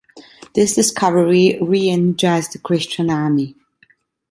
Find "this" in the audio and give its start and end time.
0.55-0.73